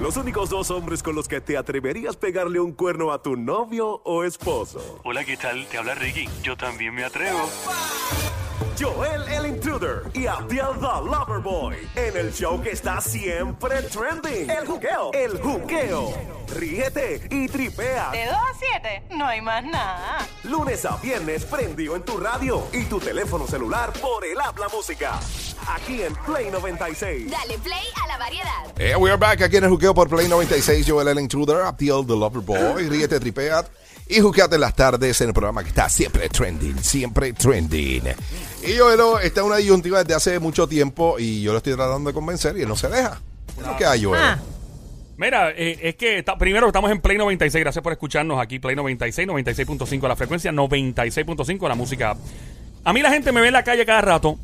Los 0.00 0.16
únicos 0.16 0.48
dos 0.48 0.70
hombres 0.70 1.02
con 1.02 1.14
los 1.14 1.28
que 1.28 1.42
te 1.42 1.58
atreverías 1.58 2.16
pegarle 2.16 2.58
un 2.58 2.72
cuerno 2.72 3.12
a 3.12 3.20
tu 3.20 3.36
novio 3.36 4.00
o 4.04 4.24
esposo. 4.24 4.98
Hola, 5.04 5.26
¿qué 5.26 5.36
tal? 5.36 5.66
Te 5.66 5.76
habla 5.76 5.94
Ricky. 5.94 6.26
Yo 6.42 6.56
también 6.56 6.94
me 6.94 7.04
atrevo. 7.04 7.38
Joel 8.80 9.22
el 9.28 9.46
Intruder 9.46 10.04
y 10.14 10.26
Abdiel 10.26 10.72
the 10.80 11.04
Loverboy. 11.04 11.76
En 11.96 12.16
el 12.16 12.32
show 12.32 12.62
que 12.62 12.70
está 12.70 12.98
siempre 13.02 13.82
trending. 13.82 14.48
El 14.48 14.66
juqueo. 14.66 15.10
El 15.12 15.38
juqueo. 15.38 16.14
Ríete 16.48 17.20
y 17.30 17.46
tripea. 17.48 18.10
De 18.12 18.24
2 18.24 18.34
a 18.34 18.54
7, 18.58 19.02
no 19.18 19.26
hay 19.26 19.42
más 19.42 19.62
nada. 19.64 20.26
Lunes 20.44 20.82
a 20.86 20.96
viernes 20.96 21.44
prendido 21.44 21.94
en 21.94 22.02
tu 22.02 22.16
radio 22.16 22.62
y 22.72 22.84
tu 22.84 22.98
teléfono 23.00 23.46
celular 23.46 23.92
por 24.00 24.24
el 24.24 24.40
habla 24.40 24.68
música. 24.68 25.20
Aquí 25.74 26.02
en 26.02 26.14
Play 26.26 26.50
96. 26.50 27.30
Dale 27.30 27.58
play 27.58 27.78
a 28.02 28.06
la 28.08 28.18
variedad. 28.18 28.64
Eh, 28.78 28.96
we 28.96 29.10
are 29.10 29.18
back 29.18 29.42
aquí 29.42 29.56
en 29.56 29.64
el 29.64 29.70
juqueo 29.70 29.94
por 29.94 30.08
Play 30.08 30.28
96. 30.28 30.84
Joel 30.88 31.08
el 31.08 31.20
Intruder, 31.20 31.58
Abdiel 31.62 32.04
the 32.06 32.14
Loverboy. 32.16 32.88
Ríete, 32.88 33.20
tripea. 33.20 33.64
Y 34.08 34.18
juqueate 34.20 34.56
en 34.56 34.60
las 34.62 34.74
tardes 34.74 35.20
en 35.20 35.28
el 35.28 35.34
programa 35.34 35.62
que 35.62 35.68
está 35.68 35.88
siempre 35.88 36.28
trending, 36.28 36.82
siempre 36.82 37.32
trending. 37.32 38.02
Y 38.66 38.76
Joel 38.76 39.00
está 39.22 39.40
en 39.40 39.46
una 39.46 39.56
disyuntiva 39.56 40.00
desde 40.02 40.14
hace 40.14 40.38
mucho 40.40 40.66
tiempo 40.66 41.16
y 41.20 41.42
yo 41.42 41.52
lo 41.52 41.58
estoy 41.58 41.74
tratando 41.76 42.10
de 42.10 42.14
convencer 42.14 42.56
y 42.56 42.62
él 42.62 42.68
no 42.68 42.74
se 42.74 42.88
deja. 42.88 43.20
¿Qué 43.54 43.60
es 43.60 43.66
lo 43.68 43.76
que 43.76 43.84
hay, 43.86 44.04
Joel? 44.04 44.20
Ah. 44.20 44.38
Mira, 45.16 45.50
eh, 45.50 45.78
es 45.82 45.94
que 45.96 46.18
está- 46.18 46.36
primero 46.38 46.66
estamos 46.66 46.90
en 46.90 47.00
Play 47.00 47.18
96. 47.18 47.62
Gracias 47.62 47.82
por 47.82 47.92
escucharnos 47.92 48.40
aquí. 48.40 48.58
Play 48.58 48.74
96, 48.74 49.28
96.5 49.28 50.08
la 50.08 50.16
frecuencia, 50.16 50.50
96.5 50.50 51.68
la 51.68 51.74
música. 51.76 52.16
A 52.84 52.92
mí 52.92 53.02
la 53.02 53.10
gente 53.10 53.30
me 53.32 53.40
ve 53.40 53.48
en 53.48 53.52
la 53.52 53.62
calle 53.62 53.84
cada 53.84 54.00
rato, 54.00 54.38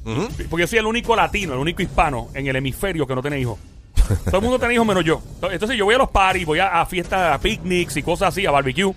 porque 0.50 0.62
yo 0.62 0.66
soy 0.66 0.78
el 0.78 0.86
único 0.86 1.16
latino, 1.16 1.54
el 1.54 1.58
único 1.58 1.82
hispano 1.82 2.28
en 2.34 2.46
el 2.46 2.56
hemisferio 2.56 3.06
que 3.06 3.14
no 3.14 3.22
tiene 3.22 3.40
hijos. 3.40 3.58
Todo 4.26 4.36
el 4.36 4.42
mundo 4.42 4.58
tiene 4.58 4.74
hijos 4.74 4.86
menos 4.86 5.04
yo. 5.04 5.20
Entonces 5.50 5.76
yo 5.76 5.84
voy 5.86 5.94
a 5.94 5.98
los 5.98 6.10
parties, 6.10 6.46
voy 6.46 6.58
a, 6.58 6.80
a 6.80 6.86
fiestas, 6.86 7.34
a 7.34 7.38
picnics 7.40 7.96
y 7.96 8.02
cosas 8.02 8.28
así, 8.28 8.44
a 8.46 8.50
barbecue. 8.50 8.92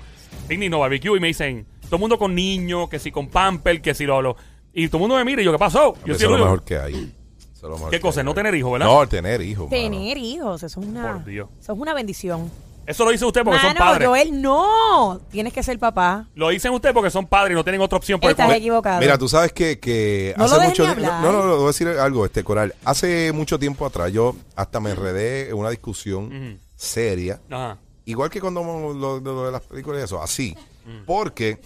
Picnic 0.48 0.70
no, 0.70 0.80
barbecue, 0.80 1.18
y 1.18 1.20
me 1.22 1.28
dicen, 1.28 1.66
todo 1.84 1.96
el 1.96 2.00
mundo 2.02 2.18
con 2.20 2.36
niños, 2.36 2.90
que 2.90 3.00
si 3.00 3.12
con 3.12 3.30
pamper, 3.30 3.82
que 3.82 3.94
si 3.94 4.06
lo... 4.06 4.22
lo- 4.22 4.36
y 4.74 4.88
todo 4.88 4.98
el 4.98 5.02
mundo 5.02 5.16
me 5.16 5.26
mira 5.26 5.42
y 5.42 5.46
yo, 5.46 5.52
¿qué 5.52 5.58
pasó? 5.58 5.96
Yo 6.06 6.14
Eso 6.14 6.16
soy 6.16 6.16
es 6.16 6.22
lo 6.22 6.30
único- 6.30 6.46
mejor 6.46 6.64
que 6.64 6.78
hay. 6.78 6.94
Eso 6.94 7.54
es 7.54 7.64
lo 7.64 7.70
mejor 7.72 7.90
¿Qué 7.90 7.98
que 7.98 8.02
cosa? 8.02 8.20
hay. 8.22 8.26
No 8.26 8.34
tener 8.34 8.54
hijos, 8.56 8.72
¿verdad? 8.74 8.86
No, 8.88 9.08
tener 9.08 9.42
hijos. 9.42 9.70
mano. 9.70 9.82
Tener 9.82 10.18
hijos, 10.18 10.64
eso 10.64 10.80
es 10.82 10.88
una, 10.88 11.14
Por 11.14 11.26
Dios. 11.26 11.50
eso 11.60 11.74
es 11.74 11.80
una 11.80 11.94
bendición. 11.94 12.52
Eso 12.90 13.06
lo 13.06 13.12
dice 13.12 13.24
usted 13.24 13.44
porque 13.44 13.60
son 13.60 13.76
padres. 13.76 14.08
Joel, 14.08 14.42
no. 14.42 15.22
Tienes 15.30 15.54
que 15.54 15.62
ser 15.62 15.78
papá. 15.78 16.28
Lo 16.34 16.50
dicen 16.50 16.74
ustedes 16.74 16.94
porque 16.94 17.12
son 17.12 17.28
padres 17.28 17.52
y 17.52 17.56
no 17.56 17.64
tienen 17.64 17.82
otra 17.82 17.98
opción. 17.98 18.20
Porque 18.20 18.32
Estás 18.32 18.48
como- 18.48 18.58
equivocado. 18.58 19.00
Mira, 19.00 19.18
tú 19.18 19.30
sabes 19.30 19.54
que, 19.54 19.80
que 19.80 20.34
No 20.38 20.46
hace 20.46 20.56
lo 20.56 20.62
mucho 20.64 20.84
tiempo. 20.86 21.06
hablar. 21.06 21.22
No, 21.22 21.32
no, 21.32 21.46
no, 21.46 21.56
voy 21.58 21.64
a 21.66 21.68
decir 21.68 21.88
algo, 21.88 22.26
este 22.26 22.44
Coral. 22.44 22.74
Hace 22.84 23.32
mucho 23.32 23.60
tiempo 23.60 23.86
atrás 23.86 24.12
yo 24.12 24.36
hasta 24.56 24.80
me 24.80 24.90
enredé 24.90 25.50
en 25.50 25.56
una 25.58 25.70
discusión 25.70 26.60
seria. 26.76 27.40
Ajá. 27.52 27.78
Igual 28.06 28.32
que 28.32 28.42
cuando 28.42 28.64
lo, 28.64 28.94
lo- 28.94 29.20
lo 29.20 29.46
de 29.46 29.52
las 29.52 29.62
películas 29.62 30.02
y 30.02 30.04
eso, 30.06 30.22
así. 30.22 30.58
Porque 31.06 31.60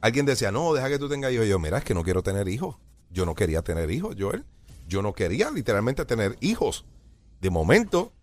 alguien 0.00 0.26
decía, 0.26 0.50
no, 0.50 0.72
deja 0.74 0.88
que 0.88 0.98
tú 0.98 1.08
tengas 1.08 1.32
hijos. 1.32 1.46
Y 1.46 1.48
yo, 1.48 1.58
mira, 1.58 1.78
es 1.78 1.84
que 1.84 1.94
no 1.94 2.02
quiero 2.02 2.22
tener 2.22 2.48
hijos. 2.48 2.76
Yo 3.10 3.24
no 3.24 3.34
quería 3.34 3.62
tener 3.62 3.90
hijos, 3.90 4.16
Joel. 4.18 4.44
Yo 4.88 5.02
no 5.02 5.12
quería 5.12 5.50
literalmente 5.50 6.04
tener 6.04 6.36
hijos. 6.40 6.84
De 7.40 7.50
momento, 7.50 8.06
pues, 8.06 8.15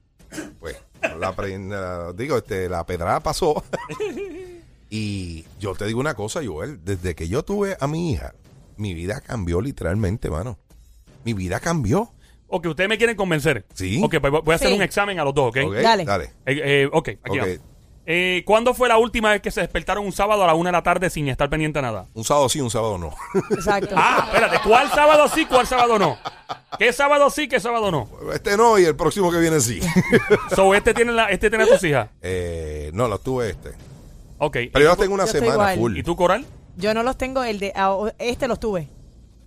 la, 1.16 2.14
digo, 2.16 2.38
este, 2.38 2.70
la 2.70 2.86
pedrada 2.86 3.20
pasó. 3.22 3.64
y 4.90 5.46
yo 5.60 5.74
te 5.76 5.86
digo 5.86 6.00
una 6.00 6.14
cosa, 6.14 6.42
Joel. 6.46 6.84
Desde 6.84 7.16
que 7.16 7.28
yo 7.28 7.44
tuve 7.44 7.76
a 7.80 7.88
mi 7.88 8.12
hija, 8.12 8.34
mi 8.78 8.94
vida 8.94 9.22
cambió 9.22 9.62
literalmente, 9.62 10.30
mano. 10.30 10.58
Mi 11.24 11.34
vida 11.34 11.60
cambió. 11.60 12.12
O 12.48 12.62
que 12.62 12.70
ustedes 12.70 12.90
me 12.90 12.98
quieren 12.98 13.16
convencer. 13.16 13.66
Sí. 13.74 14.02
Ok, 14.04 14.18
pues 14.20 14.32
voy 14.44 14.52
a 14.52 14.56
hacer 14.56 14.68
Sí. 14.70 14.74
un 14.76 14.82
examen 14.82 15.20
a 15.20 15.24
los 15.24 15.34
dos, 15.34 15.50
¿ok? 15.50 15.58
¿Ok? 15.66 15.74
Dale. 15.76 16.06
Dale. 16.06 16.26
Eh, 16.46 16.62
eh, 16.84 16.90
ok, 16.92 17.10
aquí 17.24 17.40
Ok. 17.40 17.48
Eh, 18.06 18.44
¿Cuándo 18.46 18.74
fue 18.74 18.90
la 18.90 18.98
última 18.98 19.32
vez 19.32 19.42
que 19.42 19.50
se 19.50 19.62
despertaron 19.62 20.06
un 20.06 20.12
sábado 20.12 20.44
a 20.44 20.48
la 20.48 20.54
una 20.56 20.70
de 20.70 20.74
la 20.74 20.84
tarde 20.84 21.10
sin 21.10 21.28
estar 21.30 21.50
pendiente 21.50 21.80
a 21.80 21.82
nada? 21.84 22.06
Un 22.14 22.24
sábado 22.26 22.50
sí, 22.50 22.60
un 22.60 22.70
sábado 22.70 22.98
no. 22.98 23.12
Exacto. 23.52 23.96
Ah, 23.98 24.26
espérate, 24.28 24.58
¿cuál 24.68 24.90
sábado 24.92 25.28
sí, 25.30 25.46
cuál 25.46 25.66
sábado 25.68 25.98
no? 25.98 26.18
¿Qué 26.78 26.92
sábado 26.92 27.30
sí, 27.30 27.48
qué 27.48 27.60
sábado 27.62 27.92
no? 27.92 28.10
Este 28.34 28.58
no 28.58 28.78
y 28.78 28.84
el 28.84 28.96
próximo 28.98 29.32
que 29.32 29.38
viene 29.40 29.60
sí. 29.62 29.80
So, 30.56 30.74
este 30.76 30.94
tiene, 30.94 31.14
la, 31.14 31.28
este 31.30 31.50
tiene 31.50 31.64
a 31.64 31.68
tus 31.68 31.84
hijas. 31.86 32.10
Eh, 32.22 32.92
no, 32.94 33.08
lo 33.08 33.20
tuve 33.20 33.52
este. 33.52 33.70
Ok. 34.40 34.58
Pero 34.74 34.80
yo 34.80 34.90
los 34.90 34.98
tengo 34.98 35.14
una 35.14 35.26
Yo 35.26 35.32
semana 35.32 35.76
full. 35.76 35.96
¿Y 35.98 36.04
tú, 36.04 36.16
Coral? 36.18 36.46
Yo 36.76 36.94
no 36.94 37.04
los 37.04 37.18
tengo, 37.18 37.44
el 37.46 37.60
de 37.60 37.72
ah, 37.76 37.96
este 38.20 38.48
los 38.50 38.60
tuve. 38.60 38.90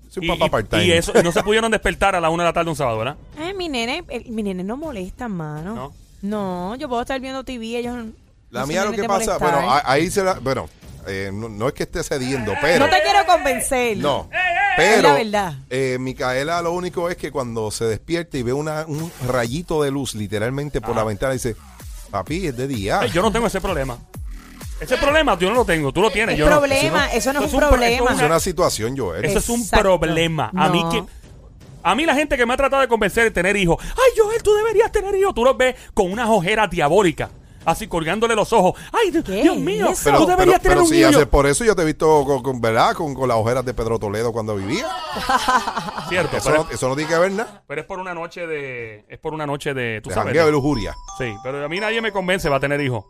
Soy 0.09 0.25
Y, 0.25 0.31
un 0.31 0.39
papá 0.39 0.61
y- 0.81 0.87
y 0.87 0.93
eso, 0.93 1.13
y 1.19 1.23
no 1.23 1.33
se 1.33 1.43
pudieron 1.43 1.71
despertar 1.73 2.15
a 2.15 2.21
la 2.21 2.31
una 2.31 2.45
de 2.45 2.49
la 2.49 2.53
tarde 2.55 2.71
un 2.71 2.77
sábado, 2.77 2.97
¿verdad? 2.99 3.17
Ay, 3.39 3.53
mi 3.53 3.69
nene, 3.69 4.03
el- 4.09 4.31
mi 4.31 4.43
nene 4.43 4.63
no 4.65 4.77
molesta, 4.79 5.29
mano. 5.29 5.75
¿No? 5.75 5.93
No, 6.23 6.75
yo 6.77 6.89
puedo 6.89 7.03
estar 7.03 7.21
viendo 7.21 7.45
TV, 7.45 7.77
ellos 7.79 8.07
La 8.57 8.61
no 8.63 8.67
mía 8.67 8.85
lo 8.85 8.93
que 8.93 9.05
pasa, 9.05 9.39
bueno, 9.39 9.59
a- 9.71 9.83
ahí 9.91 10.11
se 10.11 10.23
la, 10.25 10.35
bueno, 10.35 10.69
eh, 11.07 11.31
no, 11.33 11.49
no 11.49 11.69
es 11.69 11.75
que 11.75 11.85
esté 11.85 12.03
cediendo, 12.03 12.53
pero 12.61 12.85
no 12.87 12.91
te 12.91 13.01
quiero 13.03 13.25
convencer. 13.27 13.97
no. 13.99 14.29
Es 14.79 14.85
Pero 14.97 15.09
la 15.09 15.15
verdad. 15.15 15.55
eh, 15.71 15.97
Micaela 15.99 16.61
lo 16.61 16.73
único 16.73 17.09
es 17.09 17.17
que 17.17 17.31
cuando 17.33 17.71
se 17.71 17.87
despierta 17.87 18.37
y 18.37 18.43
ve 18.43 18.53
una, 18.53 18.85
un 18.87 19.11
rayito 19.27 19.83
de 19.83 19.91
luz 19.91 20.15
literalmente 20.15 20.83
por 20.83 20.95
la 20.95 21.03
ventana 21.03 21.33
dice, 21.33 21.57
papi, 22.11 22.49
es 22.49 22.57
de 22.59 22.69
día. 22.69 23.07
Yo 23.07 23.23
no 23.23 23.33
tengo 23.33 23.47
ese 23.47 23.61
problema. 23.63 23.97
Ese 24.79 24.99
problema 24.99 25.39
yo 25.39 25.49
no 25.49 25.55
lo 25.57 25.65
tengo, 25.65 25.93
tú 25.93 26.03
lo 26.03 26.11
tienes. 26.11 26.35
Es 26.35 26.39
yo 26.41 26.51
no. 26.51 26.59
problema, 26.59 27.07
eso 27.11 27.33
no 27.33 27.43
es 27.43 27.51
un 27.55 27.59
pro- 27.59 27.69
problema. 27.71 28.13
es 28.13 28.21
una 28.21 28.39
situación, 28.39 28.95
Joel. 28.99 29.25
Eso 29.25 29.39
es 29.39 29.49
un 29.49 29.67
problema. 29.67 30.51
A 30.55 30.69
mí 30.69 30.83
No. 30.83 30.91
que 30.91 31.05
a 31.83 31.95
mí 31.95 32.05
la 32.05 32.15
gente 32.15 32.37
que 32.37 32.45
me 32.45 32.53
ha 32.53 32.57
tratado 32.59 32.83
de 32.83 32.89
convencer 32.89 33.25
de 33.25 33.31
tener 33.31 33.57
hijos, 33.57 33.79
ay 33.81 34.13
Joel, 34.19 34.43
tú 34.43 34.53
deberías 34.57 34.93
tener 34.93 35.15
hijos, 35.15 35.35
tú 35.35 35.43
los 35.45 35.57
ves 35.57 35.75
con 35.95 36.13
unas 36.13 36.29
ojeras 36.29 36.69
diabólicas, 36.69 37.31
así 37.67 37.87
colgándole 37.89 38.35
los 38.35 38.53
ojos. 38.55 38.81
Ay, 38.93 39.11
Dios 39.11 39.25
¿Qué 39.25 39.43
Dios 39.43 39.57
es 39.57 39.63
mío, 39.63 39.89
eso? 39.91 40.01
pero, 40.05 40.19
tú 40.19 40.27
deberías 40.27 40.61
pero, 40.61 40.63
tener 40.63 40.73
pero 40.77 40.83
un 40.83 40.89
si 40.89 40.95
niño. 40.95 41.09
hace 41.09 41.27
por 41.27 41.47
eso 41.47 41.65
yo 41.65 41.77
te 41.77 41.83
he 41.83 41.85
visto 41.85 42.25
con, 42.25 42.43
con, 42.43 42.61
¿verdad? 42.61 42.95
Con, 42.95 43.13
con 43.15 43.29
las 43.29 43.37
ojeras 43.37 43.65
de 43.65 43.75
Pedro 43.75 43.99
Toledo 43.99 44.33
cuando 44.33 44.57
vivía. 44.57 44.87
Cierto, 46.09 46.37
Eso 46.37 46.51
pero, 46.51 46.65
no, 46.65 46.71
eso 46.71 46.89
no 46.89 46.97
tiene 46.97 47.11
que 47.11 47.19
ver 47.19 47.33
nada. 47.33 47.63
pero 47.67 47.81
es 47.81 47.87
por 47.87 47.99
una 47.99 48.15
noche 48.15 48.47
de 48.47 49.05
es 49.09 49.19
por 49.19 49.35
una 49.35 49.47
noche 49.47 49.75
de, 49.75 50.01
tú 50.01 50.09
De 50.11 50.15
sabes. 50.15 50.33
de 50.33 50.51
lujuria. 50.53 50.95
Sí, 51.19 51.35
pero 51.43 51.65
a 51.65 51.69
mí 51.69 51.81
nadie 51.81 52.01
me 52.01 52.13
convence 52.13 52.49
va 52.49 52.57
a 52.57 52.61
tener 52.61 52.81
hijos. 52.81 53.05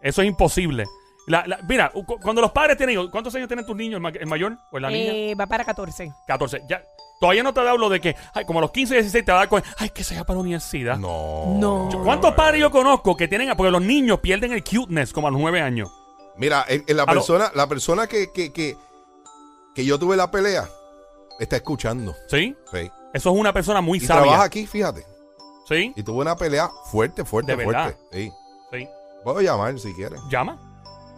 Eso 0.00 0.20
es 0.22 0.28
imposible. 0.28 0.84
La- 1.26 1.44
la- 1.46 1.58
mira, 1.68 1.90
cu- 1.90 2.04
cuando 2.20 2.40
los 2.42 2.50
padres 2.52 2.76
tienen 2.76 2.94
hijos, 2.94 3.08
¿cuántos 3.10 3.34
años 3.34 3.46
tienen 3.48 3.64
tus 3.64 3.76
niños, 3.76 3.94
el, 3.96 4.00
ma- 4.00 4.08
el 4.10 4.26
mayor 4.26 4.56
o 4.72 4.78
la 4.78 4.90
niña? 4.90 5.12
Eh, 5.12 5.34
va 5.34 5.46
para 5.46 5.64
14. 5.64 6.12
14. 6.26 6.62
Ya, 6.68 6.82
todavía 7.20 7.42
no 7.44 7.54
te 7.54 7.60
hablo 7.60 7.88
de 7.88 8.00
que, 8.00 8.16
ay, 8.34 8.44
como 8.44 8.58
a 8.58 8.62
los 8.62 8.72
15, 8.72 8.94
16 8.94 9.24
te 9.24 9.30
va 9.32 9.38
a 9.38 9.40
dar 9.42 9.48
con, 9.48 9.62
ay, 9.78 9.90
que 9.90 10.02
se 10.02 10.14
vaya 10.14 10.24
para 10.24 10.36
la 10.38 10.40
universidad. 10.42 10.96
No. 10.98 11.54
No. 11.58 11.90
Yo- 11.90 12.02
¿Cuántos 12.02 12.34
padres 12.34 12.60
yo 12.60 12.70
conozco 12.72 13.16
que 13.16 13.28
tienen, 13.28 13.56
porque 13.56 13.70
los 13.70 13.82
niños 13.82 14.18
pierden 14.20 14.52
el 14.52 14.64
cuteness 14.64 15.12
como 15.12 15.28
a 15.28 15.30
los 15.30 15.40
9 15.40 15.60
años? 15.60 15.88
Mira, 16.36 16.64
en, 16.68 16.82
en 16.88 16.96
la 16.96 17.04
Aló. 17.04 17.12
persona, 17.20 17.50
la 17.54 17.68
persona 17.68 18.06
que, 18.08 18.32
que, 18.32 18.52
que, 18.52 18.76
que 19.74 19.84
yo 19.84 19.98
tuve 19.98 20.16
la 20.16 20.30
pelea 20.30 20.68
está 21.38 21.56
escuchando. 21.56 22.16
¿Sí? 22.28 22.56
Sí. 22.72 22.90
Eso 23.14 23.30
es 23.30 23.36
una 23.38 23.52
persona 23.52 23.80
muy 23.80 23.98
Y 23.98 24.00
sabia. 24.00 24.22
trabaja 24.22 24.44
aquí, 24.44 24.66
fíjate. 24.66 25.04
¿Sí? 25.68 25.92
Y 25.94 26.02
tuvo 26.02 26.20
una 26.22 26.34
pelea 26.36 26.68
fuerte, 26.90 27.24
fuerte, 27.24 27.52
¿De 27.54 27.64
verdad? 27.64 27.94
fuerte. 27.94 28.02
Sí. 28.12 28.32
Sí. 28.72 28.88
Puedo 29.22 29.40
llamar 29.40 29.78
si 29.78 29.92
quieres. 29.94 30.18
Llama. 30.30 30.58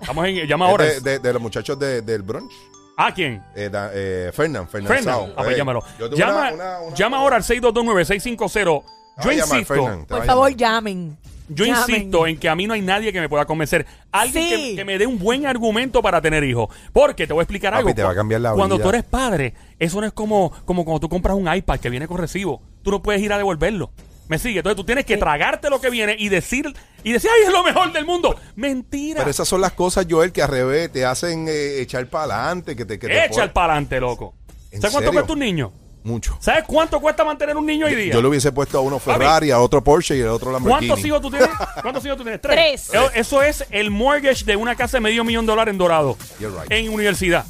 Estamos 0.00 0.27
en, 0.27 0.47
llama 0.47 0.66
Es 0.66 0.71
ahora. 0.71 0.84
de, 0.84 1.00
de- 1.00 1.19
de 1.19 1.32
los 1.32 1.43
muchachos 1.43 1.78
de- 1.78 2.03
del 2.03 2.22
brunch. 2.22 2.53
¿A 2.97 3.12
quién? 3.12 3.43
Eh, 3.56 3.69
da- 3.71 3.91
eh, 3.93 4.31
Fernan, 4.32 4.69
Fernan 4.69 4.88
Fernan. 4.94 5.15
Sao. 5.15 5.32
Ah, 5.37 5.43
pues 5.44 5.56
llámalo. 5.56 5.82
Llama, 6.15 6.32
una- 6.32 6.53
una- 6.53 6.81
una- 6.81 6.97
llama 6.97 7.16
ahora 7.19 7.37
al 7.37 7.43
6229650. 7.43 8.82
Te 9.16 9.25
Yo 9.25 9.32
insisto, 9.32 9.65
Fernan, 9.75 10.06
Por 10.06 10.25
favor, 10.25 10.55
llamen. 10.56 11.16
yo 11.49 11.65
Llamen. 11.65 11.81
insisto 11.97 12.27
en 12.27 12.37
que 12.38 12.49
a 12.49 12.55
mí 12.56 12.66
no 12.66 12.75
hay 12.75 12.82
nadie 12.82 13.12
que 13.12 13.21
me 13.21 13.28
pueda 13.28 13.44
convencer. 13.47 13.87
Alguien 14.12 14.44
Sí. 14.44 14.71
que, 14.71 14.77
que 14.77 14.84
me 14.84 14.99
dé 14.99 15.06
un 15.06 15.19
buen 15.19 15.47
argumento 15.47 16.03
para 16.03 16.21
tener 16.21 16.43
hijos. 16.44 16.69
Porque 16.93 17.26
te 17.26 17.32
voy 17.32 17.41
a 17.41 17.44
explicar 17.44 17.72
Papi, 17.72 17.81
algo. 17.82 17.94
te 17.94 18.03
va 18.03 18.11
a 18.11 18.15
cambiar 18.15 18.41
la 18.41 18.53
Cuando 18.53 18.76
vida. 18.76 18.82
tú 18.84 18.88
eres 18.91 19.05
padre, 19.05 19.55
eso 19.78 20.00
no 20.00 20.06
es 20.06 20.12
como, 20.12 20.53
como 20.65 20.84
cuando 20.84 21.00
tú 21.00 21.09
compras 21.09 21.37
un 21.37 21.53
iPad 21.53 21.78
que 21.81 21.91
viene 21.91 22.06
con 22.09 22.19
recibo. 22.19 22.61
Tú 22.82 22.91
no 22.91 23.03
puedes 23.03 23.22
ir 23.22 23.32
a 23.32 23.38
devolverlo. 23.38 23.91
¿Me 24.28 24.38
sigue? 24.38 24.59
Entonces 24.61 24.76
tú 24.76 24.84
tienes 24.84 25.05
que 25.05 25.16
tragarte 25.16 25.69
lo 25.69 25.81
que 25.81 25.91
viene 25.91 26.16
y 26.19 26.28
decir, 26.28 26.75
y 27.04 27.12
decir, 27.12 27.30
ay, 27.32 27.44
es 27.46 27.52
lo 27.52 27.62
mejor 27.62 27.92
del 27.92 28.04
mundo. 28.04 28.34
Mentira. 28.56 29.18
Pero 29.18 29.30
esas 29.30 29.46
son 29.46 29.60
las 29.60 29.72
cosas, 29.72 30.06
Joel, 30.10 30.32
que 30.32 30.42
al 30.42 30.48
revés 30.48 30.90
te 30.90 31.04
hacen 31.04 31.46
eh, 31.48 31.80
echar 31.80 32.06
para 32.08 32.24
adelante. 32.46 32.74
Que 32.74 32.84
te, 32.84 32.98
que 32.98 33.06
te 33.06 33.18
Echa 33.26 33.28
ponen- 33.34 33.42
el 33.44 33.50
pa'lante, 33.50 34.00
loco. 34.00 34.34
¿En 34.72 34.80
¿Sabes 34.80 34.92
cuánto 34.92 34.98
serio? 35.10 35.12
cuesta 35.12 35.32
un 35.34 35.38
niño? 35.38 35.72
Mucho. 36.02 36.36
¿Sabes 36.40 36.64
cuánto 36.66 37.00
cuesta 37.00 37.24
mantener 37.24 37.56
un 37.56 37.64
niño 37.64 37.86
hoy 37.86 37.94
día? 37.94 38.12
Yo 38.12 38.20
le 38.20 38.28
hubiese 38.28 38.52
puesto 38.52 38.76
a 38.76 38.80
uno 38.82 38.98
Ferrari, 38.98 39.50
a 39.50 39.58
otro 39.60 39.82
Porsche 39.82 40.16
y 40.18 40.20
al 40.20 40.28
otro 40.28 40.52
Lamborghini. 40.52 40.88
¿Cuántos 40.88 41.06
hijos 41.06 41.22
tú 41.22 41.30
tienes? 41.30 41.48
¿Cuántos 41.82 42.04
hijos 42.04 42.16
tú 42.18 42.22
tienes? 42.24 42.40
Tres. 42.42 42.54
Tres. 42.56 42.88
Eso, 42.92 43.10
eso 43.14 43.42
es 43.42 43.64
el 43.70 43.90
mortgage 43.90 44.44
de 44.44 44.54
una 44.56 44.74
casa 44.76 44.98
de 44.98 45.00
medio 45.00 45.24
millón 45.24 45.46
de 45.46 45.52
dólares 45.52 45.72
en 45.72 45.78
Dorado. 45.78 46.18
You're 46.40 46.54
right. 46.60 46.70
En 46.70 46.90
universidad. 46.92 47.46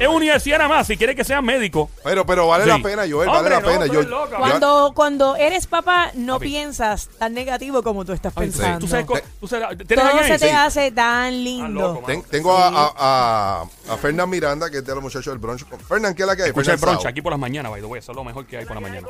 Es 0.00 0.08
universidad 0.08 0.58
nada 0.58 0.68
más, 0.68 0.86
si 0.86 0.96
quieres 0.96 1.16
que 1.16 1.24
sea 1.24 1.40
médico. 1.42 1.90
Pero, 2.04 2.24
pero 2.26 2.46
vale 2.48 2.64
Sí. 2.64 2.70
la 2.70 2.78
pena, 2.78 3.02
Joel, 3.08 3.28
Hombre, 3.28 3.42
vale 3.42 3.50
la 3.50 3.60
no, 3.60 3.66
pena. 3.66 3.86
Yo, 3.86 4.28
Cuando, 4.38 4.92
cuando 4.94 5.36
eres 5.36 5.66
papá, 5.66 6.10
no 6.14 6.34
Papi. 6.34 6.46
piensas 6.46 7.08
tan 7.18 7.34
negativo 7.34 7.82
como 7.82 8.04
tú 8.04 8.12
estás 8.12 8.32
Ay, 8.36 8.46
pensando. 8.48 8.78
¿Tú 8.80 8.88
sabes, 8.88 9.06
tú 9.40 9.46
sabes- 9.48 9.78
¿Tienes 9.78 9.88
Todo 10.04 10.06
alguien 10.18 10.26
se 10.38 10.38
te 10.44 10.50
Sí. 10.50 10.56
hace 10.56 10.90
tan 10.92 11.24
Ah, 11.26 11.30
lindo. 11.30 11.80
loco, 11.80 11.94
mano. 12.02 12.06
ten- 12.06 12.22
tengo 12.24 12.56
a, 12.56 12.68
a, 12.68 12.92
a, 12.96 13.62
a 13.92 13.96
Fernán 13.96 14.28
Miranda, 14.30 14.70
que 14.70 14.78
es 14.78 14.84
de 14.84 14.94
los 14.94 15.02
muchachos 15.02 15.26
del 15.26 15.38
brunch. 15.38 15.64
Fernán, 15.88 16.14
¿qué 16.14 16.22
es 16.22 16.26
la 16.28 16.36
que 16.36 16.42
hay? 16.42 16.48
Escucha 16.48 16.72
el 16.72 16.78
brunch 16.78 17.00
Sao. 17.02 17.10
aquí 17.10 17.22
por 17.22 17.32
las 17.32 17.40
mañanas, 17.40 17.70
by 17.72 17.80
the 17.80 17.86
way. 17.86 17.98
Eso 17.98 18.12
es 18.12 18.16
lo 18.16 18.24
mejor 18.24 18.46
que 18.46 18.58
hay 18.58 18.64
por 18.64 18.74
la 18.76 18.80
mañana. 18.80 19.06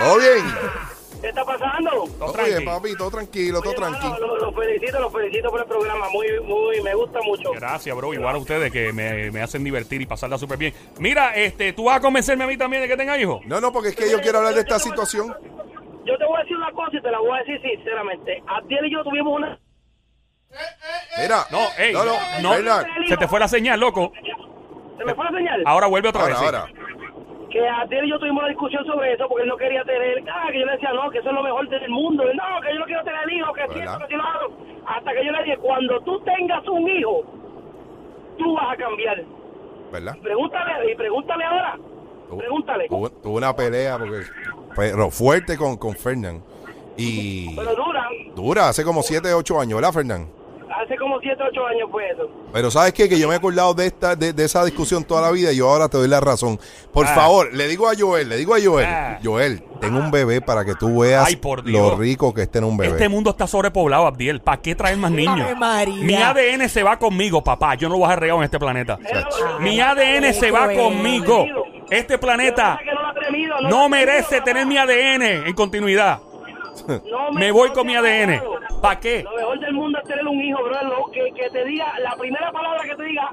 ¿Todo 0.00 0.18
bien? 0.18 0.44
¿Qué 1.22 1.28
está 1.28 1.44
pasando? 1.44 2.04
Todo 2.18 2.32
tranqui. 2.32 2.64
papi, 2.64 2.96
todo 2.96 3.10
tranquilo, 3.10 3.60
todo 3.60 3.70
Oye, 3.70 3.78
tranquilo. 3.78 4.36
Los 4.38 4.54
felicito, 4.54 5.00
los 5.00 5.12
felicito 5.12 5.50
por 5.50 5.60
el 5.60 5.66
programa. 5.66 6.08
Muy, 6.10 6.26
muy, 6.44 6.82
me 6.82 6.94
gusta 6.94 7.20
mucho. 7.22 7.52
Gracias, 7.52 7.96
bro. 7.96 8.12
Igual 8.12 8.34
a 8.34 8.38
ustedes 8.38 8.72
que 8.72 8.92
me, 8.92 9.30
me 9.30 9.40
hacen 9.40 9.62
divertir 9.64 10.02
y 10.02 10.06
pasarla 10.06 10.36
súper 10.36 10.58
bien. 10.58 10.74
Mira, 10.98 11.34
este, 11.36 11.72
¿tú 11.72 11.84
vas 11.84 11.98
a 11.98 12.00
convencerme 12.00 12.44
a 12.44 12.46
mí 12.48 12.56
también 12.58 12.82
de 12.82 12.88
que 12.88 12.96
tenga 12.96 13.16
hijos? 13.18 13.40
No, 13.46 13.60
no, 13.60 13.72
porque 13.72 13.90
es 13.90 13.96
que 13.96 14.10
yo 14.10 14.20
quiero 14.20 14.38
hablar 14.38 14.54
de 14.54 14.60
esta 14.60 14.78
situación. 14.78 15.28
Yo 16.04 16.18
te 16.18 16.24
voy 16.24 16.36
a 16.36 16.42
decir 16.42 16.56
una 16.56 16.72
cosa 16.72 16.96
y 16.96 17.00
te 17.02 17.10
la 17.12 17.20
voy 17.20 17.30
a 17.30 17.42
decir 17.44 17.60
sinceramente. 17.62 18.42
Abdiel 18.48 18.86
y 18.86 18.92
yo 18.92 19.04
tuvimos 19.04 19.36
una... 19.38 19.58
Mira, 21.18 21.46
No, 21.50 21.60
ey, 21.78 21.92
no, 21.92 22.04
no, 22.60 22.82
Se 23.08 23.16
te 23.16 23.28
fue 23.28 23.38
la 23.40 23.48
señal, 23.48 23.78
loco. 23.78 24.12
¿Se 24.98 25.04
me 25.04 25.14
fue 25.14 25.24
la 25.24 25.30
señal? 25.30 25.62
Ahora 25.64 25.86
vuelve 25.86 26.08
otra 26.08 26.22
ahora, 26.22 26.64
vez. 26.64 26.72
sí. 26.74 26.81
Que 27.52 27.58
y 27.60 28.08
yo 28.08 28.18
tuvimos 28.18 28.40
una 28.42 28.48
discusión 28.48 28.84
sobre 28.86 29.12
eso 29.12 29.28
porque 29.28 29.42
él 29.42 29.48
no 29.48 29.56
quería 29.56 29.84
tener, 29.84 30.24
ah, 30.32 30.48
que 30.50 30.60
yo 30.60 30.66
le 30.66 30.72
decía, 30.72 30.92
no, 30.92 31.10
que 31.10 31.18
eso 31.18 31.28
es 31.28 31.34
lo 31.34 31.42
mejor 31.42 31.68
del 31.68 31.90
mundo, 31.90 32.24
Y, 32.24 32.36
no, 32.36 32.60
que 32.62 32.72
yo 32.72 32.80
no 32.80 32.86
quiero 32.86 33.04
tener 33.04 33.30
hijos, 33.30 33.54
que 33.54 33.60
¿Verdad? 33.60 33.74
siento, 33.74 33.98
que 33.98 34.06
si 34.06 34.14
lo 34.14 34.22
hago. 34.22 34.52
Hasta 34.86 35.12
que 35.12 35.24
yo 35.26 35.32
le 35.32 35.44
dije, 35.44 35.56
cuando 35.58 36.00
tú 36.00 36.20
tengas 36.20 36.66
un 36.68 36.88
hijo, 36.88 37.22
tú 38.38 38.54
vas 38.54 38.72
a 38.72 38.76
cambiar. 38.76 39.22
¿Verdad? 39.92 40.16
Pregúntale, 40.22 40.92
y 40.92 40.94
pregúntale 40.96 41.44
ahora, 41.44 41.78
pregúntale. 42.36 42.88
Tuve, 42.88 43.10
tuve 43.22 43.36
una 43.36 43.54
pelea 43.54 43.98
porque, 43.98 44.22
pero 44.74 45.10
fuerte 45.10 45.56
con, 45.56 45.76
con 45.76 45.94
Fernán. 45.94 46.42
Y 46.96 47.54
Pero 47.56 47.74
dura, 47.74 48.08
dura, 48.34 48.68
hace 48.68 48.84
como 48.84 49.02
7, 49.02 49.32
8 49.32 49.60
años, 49.60 49.76
¿verdad, 49.76 49.92
Fernán? 49.92 50.28
Hace 50.92 50.98
como 51.00 51.18
7, 51.20 51.42
8 51.50 51.66
años 51.66 51.88
fue 51.90 52.08
eso. 52.10 52.28
Pero 52.52 52.70
¿sabes 52.70 52.92
qué? 52.92 53.08
Que 53.08 53.18
yo 53.18 53.28
me 53.28 53.34
he 53.34 53.36
acordado 53.38 53.72
de 53.74 53.86
esta 53.86 54.14
de, 54.16 54.32
de 54.32 54.44
esa 54.44 54.64
discusión 54.64 55.04
toda 55.04 55.22
la 55.22 55.30
vida 55.30 55.52
y 55.52 55.56
yo 55.56 55.68
ahora 55.70 55.88
te 55.88 55.96
doy 55.96 56.08
la 56.08 56.20
razón. 56.20 56.58
Por 56.92 57.06
Ah. 57.06 57.14
favor, 57.14 57.52
le 57.54 57.66
digo 57.68 57.88
a 57.88 57.92
Joel, 57.98 58.28
le 58.28 58.36
digo 58.36 58.54
a 58.54 58.58
Joel, 58.62 58.86
Ah. 58.86 59.18
Joel, 59.22 59.62
tengo 59.80 59.98
un 59.98 60.10
bebé 60.10 60.40
para 60.40 60.64
que 60.64 60.74
tú 60.74 61.00
veas 61.00 61.26
Ay, 61.26 61.36
por 61.36 61.66
lo 61.68 61.96
rico 61.96 62.32
que 62.34 62.42
es 62.42 62.50
tener 62.50 62.68
un 62.68 62.76
bebé. 62.76 62.92
Este 62.92 63.08
mundo 63.08 63.30
está 63.30 63.46
sobrepoblado, 63.46 64.06
Abdiel. 64.06 64.40
¿Para 64.40 64.60
qué 64.60 64.74
traer 64.74 64.96
más 64.98 65.10
niños? 65.10 65.48
Mi 66.02 66.14
ADN 66.14 66.68
se 66.68 66.82
va 66.82 66.98
conmigo, 66.98 67.42
papá. 67.42 67.74
Yo 67.74 67.88
no 67.88 67.94
lo 67.94 68.00
voy 68.00 68.12
a 68.12 68.16
regado 68.16 68.38
en 68.40 68.44
este 68.44 68.58
planeta. 68.58 68.98
Chacho. 69.10 69.58
Mi 69.60 69.80
ADN 69.80 70.32
se 70.34 70.50
va 70.50 70.72
conmigo. 70.72 71.46
Este 71.90 72.18
planeta 72.18 72.78
no 73.68 73.88
merece 73.88 74.40
tener 74.40 74.66
mi 74.66 74.76
ADN 74.78 75.46
en 75.46 75.54
continuidad. 75.54 76.20
No 76.88 77.32
Me 77.32 77.50
voy 77.52 77.70
con 77.70 77.86
mi 77.86 77.94
ADN. 77.96 78.42
¿Para 78.82 79.00
qué? 79.00 79.22
Lo 79.22 79.32
mejor 79.36 79.60
del 79.60 79.72
mundo 79.74 79.98
es 80.02 80.08
tener 80.08 80.26
un 80.26 80.40
hijo, 80.40 80.62
bro. 80.62 80.82
Lo 80.82 81.10
que, 81.12 81.32
que 81.34 81.48
te 81.50 81.64
diga, 81.64 81.86
la 82.00 82.16
primera 82.16 82.50
palabra 82.52 82.82
que 82.82 82.94
te 82.96 83.04
diga, 83.04 83.30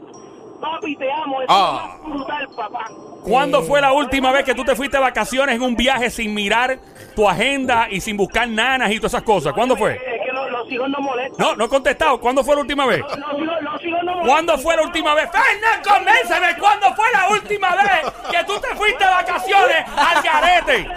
papi, 0.62 0.96
te 0.96 1.12
amo. 1.12 1.42
Eso 1.42 1.52
Ah. 1.52 1.96
es 1.98 2.04
brutal, 2.10 2.48
papá. 2.56 2.86
¿Cuándo 3.24 3.62
fue 3.64 3.82
la 3.82 3.92
última 3.92 4.32
vez 4.32 4.46
que 4.46 4.56
tú 4.56 4.64
te 4.64 4.76
fuiste 4.76 4.96
de 4.98 5.02
vacaciones 5.04 5.56
en 5.56 5.62
un 5.62 5.76
viaje 5.76 6.10
sin 6.10 6.34
mirar 6.34 6.80
tu 7.16 7.28
agenda 7.28 7.88
y 7.90 8.00
sin 8.00 8.16
buscar 8.16 8.48
nanas 8.48 8.92
y 8.92 8.98
todas 8.98 9.14
esas 9.14 9.24
cosas? 9.24 9.52
¿Cuándo 9.54 9.76
fue? 9.76 9.96
Es 9.96 10.26
que 10.26 10.32
los, 10.32 10.50
los 10.52 10.72
hijos 10.72 10.90
no 10.90 11.00
molestan. 11.00 11.36
No, 11.38 11.56
no 11.56 11.66
he 11.66 11.70
contestado. 11.70 12.20
¿Cuándo 12.22 12.44
fue 12.44 12.56
la 12.56 12.62
última 12.62 12.86
vez? 12.86 13.02
Los, 13.02 13.12
hijos, 13.18 13.62
los 13.62 13.84
hijos 13.84 14.00
no 14.04 14.12
molestan. 14.14 14.28
¿Cuándo 14.28 14.58
fue 14.60 14.76
la 14.78 14.82
última 14.84 15.14
vez? 15.16 15.30
Fernan, 15.32 15.82
convénceme. 15.84 16.48
¿Cuándo 16.60 16.94
fue 16.96 17.06
la 17.12 17.30
última 17.30 17.76
vez 17.76 18.14
que 18.32 18.44
tú 18.46 18.54
te 18.62 18.68
fuiste 18.76 19.04
de 19.04 19.10
vacaciones 19.12 19.86
al 19.98 20.24
garete? 20.24 20.88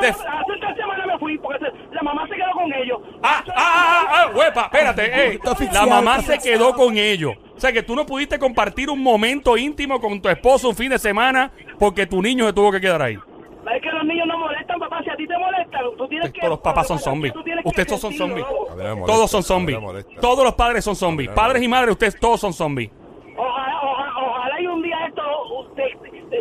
Te- 0.00 0.08
Hace 0.08 0.52
tres 0.60 0.76
semanas 0.76 1.06
me 1.06 1.18
fui 1.18 1.38
porque 1.38 1.58
se- 1.60 1.94
la 1.94 2.02
mamá 2.02 2.26
se 2.26 2.34
quedó 2.34 2.51
con 2.62 2.72
ellos. 2.74 2.98
Ah, 3.22 3.44
ah, 3.48 3.52
ah, 3.56 4.06
ah, 4.10 4.30
huepa, 4.34 4.62
espérate, 4.62 5.28
ey. 5.30 5.38
La 5.72 5.86
mamá 5.86 6.20
se 6.22 6.38
quedó 6.38 6.72
con 6.74 6.96
ellos. 6.96 7.34
O 7.56 7.60
sea 7.60 7.72
que 7.72 7.82
tú 7.82 7.94
no 7.94 8.04
pudiste 8.06 8.38
compartir 8.38 8.90
un 8.90 9.00
momento 9.02 9.56
íntimo 9.56 10.00
con 10.00 10.20
tu 10.20 10.28
esposo 10.28 10.68
un 10.70 10.74
fin 10.76 10.90
de 10.90 10.98
semana 10.98 11.52
porque 11.78 12.06
tu 12.06 12.20
niño 12.22 12.46
se 12.46 12.52
tuvo 12.52 12.72
que 12.72 12.80
quedar 12.80 13.02
ahí. 13.02 13.14
Es 13.14 13.80
que 13.82 13.90
los 13.90 14.04
niños 14.04 14.26
no 14.26 14.38
molestan, 14.38 14.78
papá. 14.80 15.00
Si 15.04 15.10
a 15.10 15.16
ti 15.16 15.26
te 15.26 15.38
molestan, 15.38 15.80
tú 15.96 16.08
tienes 16.08 16.32
que... 16.32 16.40
Todos 16.40 16.50
los 16.50 16.58
papás 16.58 16.86
son 16.88 16.98
zombies. 16.98 17.32
tú 17.32 17.42
tienes 17.44 17.62
que 17.62 17.68
Ustedes 17.68 17.86
todos 17.86 18.00
son 18.00 18.12
sentirlo, 18.12 18.44
zombies. 18.44 18.58
loco. 18.58 18.72
A 18.72 18.74
mí 18.74 18.82
no 18.82 18.88
me 18.88 18.94
molesta, 19.00 19.12
Todos 19.12 19.30
son 19.30 19.38
a 19.38 19.40
mí 19.40 19.42
no 19.42 19.48
zombies. 19.48 19.80
molesta. 19.80 20.20
Todos 20.20 20.44
los 20.44 20.54
padres 20.54 20.84
son 20.84 20.96
zombies. 20.96 21.30
Padres 21.30 21.62
y 21.62 21.68
madres, 21.68 21.92
ustedes 21.92 22.18
todos 22.18 22.40
son 22.40 22.52
zombies. 22.52 22.90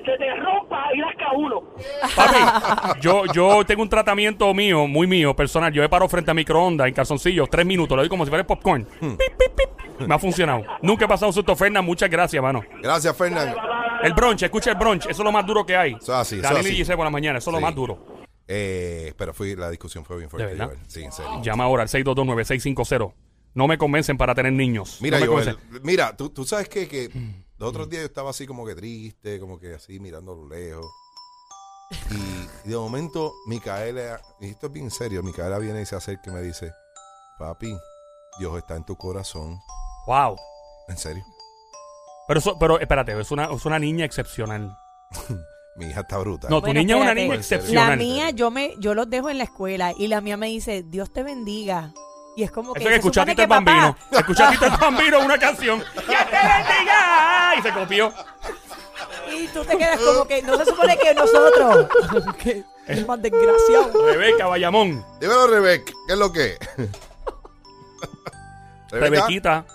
Te, 0.01 0.18
te, 0.18 0.36
rompa 0.36 0.94
y 0.94 1.00
nazca 1.00 1.31
uno. 1.36 1.63
Papi, 2.15 3.00
yo, 3.01 3.25
yo 3.33 3.65
tengo 3.65 3.81
un 3.81 3.89
tratamiento 3.89 4.53
mío, 4.53 4.88
muy 4.88 5.07
mío, 5.07 5.36
personal. 5.36 5.71
Yo 5.71 5.83
he 5.83 5.89
parado 5.89 6.09
frente 6.09 6.31
a 6.31 6.33
microondas 6.33 6.88
en 6.88 6.94
calzoncillos, 6.94 7.50
tres 7.50 7.65
minutos, 7.65 7.95
lo 7.95 8.01
doy 8.01 8.09
como 8.09 8.25
si 8.25 8.30
fuera 8.30 8.45
popcorn. 8.45 8.86
Pip, 8.86 9.18
pip, 9.18 9.51
pip. 9.56 10.07
Me 10.07 10.15
ha 10.15 10.19
funcionado. 10.19 10.63
Nunca 10.81 11.06
he 11.06 11.07
pasado 11.07 11.27
un 11.27 11.33
susto, 11.33 11.56
Fernan. 11.56 11.86
Muchas 11.86 12.09
gracias, 12.09 12.42
mano. 12.42 12.63
Gracias, 12.81 13.15
Fernán. 13.15 13.53
El 14.03 14.13
brunch, 14.13 14.42
escucha 14.44 14.71
el 14.71 14.77
brunch, 14.77 15.03
eso 15.03 15.12
es 15.12 15.19
lo 15.19 15.31
más 15.31 15.45
duro 15.45 15.65
que 15.65 15.75
hay. 15.75 15.94
Eso 15.94 16.12
es 16.13 16.19
así, 16.19 16.42
Daniel 16.42 16.65
y 16.68 16.75
Giselle 16.77 16.95
por 16.98 17.06
la 17.06 17.12
mañana, 17.12 17.38
eso 17.38 17.51
es 17.51 17.53
lo 17.53 17.62
más 17.62 17.75
duro. 17.75 18.00
Eh, 18.48 19.13
pero 19.15 19.33
fui, 19.33 19.56
la 19.56 19.69
discusión 19.69 20.03
fue 20.03 20.18
bien 20.18 20.30
fuerte, 20.30 20.48
¿De 20.48 20.53
verdad? 20.53 20.74
Joel. 20.74 20.80
Sí, 20.88 21.03
en 21.03 21.12
serio. 21.12 21.42
Llama 21.44 21.63
ahora 21.65 21.83
al 21.83 21.89
6229650. 21.89 23.13
No 23.53 23.68
me 23.68 23.77
convencen 23.77 24.18
para 24.18 24.33
tener 24.33 24.53
niños. 24.53 24.98
Mira, 25.01 25.19
no 25.19 25.25
me 25.25 25.31
Joel, 25.31 25.56
convencen. 25.56 25.81
mira, 25.83 26.18
tú, 26.18 26.30
tú 26.30 26.44
sabes 26.45 26.68
que, 26.68 26.88
que 26.88 27.09
los 27.61 27.69
otros 27.69 27.89
días 27.89 28.01
yo 28.01 28.07
estaba 28.07 28.29
así 28.31 28.45
como 28.47 28.65
que 28.65 28.75
triste, 28.75 29.39
como 29.39 29.59
que 29.59 29.75
así 29.75 29.99
mirando 29.99 30.33
a 30.33 30.35
lo 30.35 30.47
lejos. 30.49 30.85
Y, 32.09 32.67
y 32.67 32.69
de 32.71 32.77
momento, 32.77 33.33
Micaela, 33.47 34.21
y 34.39 34.49
esto 34.49 34.67
es 34.67 34.73
bien 34.73 34.89
serio, 34.91 35.21
Micaela 35.23 35.57
viene 35.59 35.81
y 35.81 35.85
se 35.85 35.95
acerca 35.95 36.29
y 36.29 36.33
me 36.33 36.41
dice, 36.41 36.71
papi, 37.37 37.75
Dios 38.39 38.57
está 38.57 38.75
en 38.75 38.85
tu 38.85 38.95
corazón. 38.95 39.59
Wow. 40.07 40.35
En 40.87 40.97
serio. 40.97 41.23
Pero, 42.27 42.39
eso, 42.39 42.57
pero 42.57 42.79
espérate, 42.79 43.19
es 43.19 43.29
una, 43.31 43.45
es 43.53 43.65
una 43.65 43.77
niña 43.77 44.05
excepcional. 44.05 44.75
Mi 45.75 45.85
hija 45.87 46.01
está 46.01 46.17
bruta. 46.17 46.47
No, 46.49 46.57
tu 46.61 46.67
Bueno, 46.67 46.79
niña 46.79 46.95
es 46.95 47.01
una 47.01 47.09
espérate. 47.11 47.23
niña 47.27 47.35
excepcional. 47.35 47.89
La 47.89 47.95
mía, 47.97 48.29
yo 48.31 48.51
me, 48.51 48.73
yo 48.79 48.93
los 48.93 49.09
dejo 49.09 49.29
en 49.29 49.37
la 49.37 49.43
escuela 49.45 49.93
y 49.97 50.07
la 50.07 50.21
mía 50.21 50.37
me 50.37 50.47
dice, 50.47 50.83
Dios 50.83 51.11
te 51.13 51.23
bendiga. 51.23 51.93
Y 52.37 52.43
es 52.43 52.51
como 52.51 52.73
que 52.73 52.79
Eso 52.79 52.89
que 52.89 52.95
se 52.95 53.01
supone 53.01 53.31
Tito 53.33 53.41
el 53.43 53.49
papá- 53.49 53.63
Bambino. 53.65 53.97
Tito 54.25 54.65
el 54.65 54.77
Bambino 54.79 55.19
en 55.19 55.25
una 55.25 55.37
canción. 55.37 55.79
¡Que 55.93 56.01
te 56.01 56.07
bendiga! 56.07 56.90
Y 57.57 57.62
se 57.62 57.74
copió. 57.74 58.13
Y 59.31 59.48
tú 59.48 59.63
te 59.63 59.77
quedas 59.77 60.00
como 60.00 60.25
que 60.25 60.42
no 60.42 60.57
se 60.57 60.65
supone 60.65 60.98
que 60.98 61.13
nosotros. 61.13 61.88
que 62.44 62.63
es 62.88 63.07
más 63.07 63.21
desgraciado. 63.21 64.06
Rebeca 64.06 64.48
Bayamón. 64.48 65.06
Dímelo, 65.19 65.48
Rebeca, 65.48 65.92
¿qué 66.07 66.13
es 66.13 66.19
lo 66.19 66.31
que? 66.31 66.57
Rebequita. 68.92 69.65